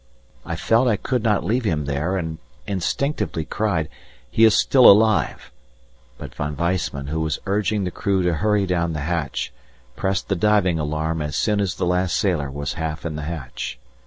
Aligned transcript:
I 0.47 0.55
felt 0.55 0.87
I 0.87 0.95
could 0.97 1.21
not 1.21 1.43
leave 1.43 1.63
him 1.63 1.85
there, 1.85 2.17
and 2.17 2.39
instinctively 2.65 3.45
cried, 3.45 3.87
"He 4.31 4.45
is 4.45 4.57
still 4.57 4.89
alive!" 4.89 5.51
But 6.17 6.33
Von 6.33 6.57
Weissman, 6.57 7.05
who 7.05 7.19
was 7.21 7.37
urging 7.45 7.83
the 7.83 7.91
crew 7.91 8.23
to 8.23 8.33
hurry 8.33 8.65
down 8.65 8.93
the 8.93 9.01
hatch, 9.01 9.53
pressed 9.95 10.27
the 10.27 10.35
diving 10.35 10.79
alarm 10.79 11.21
as 11.21 11.35
soon 11.35 11.59
as 11.61 11.75
the 11.75 11.85
last 11.85 12.15
sailor 12.17 12.49
was 12.49 12.73
half 12.81 13.05
in 13.05 13.15
the 13.15 13.21
hatch. 13.29 13.77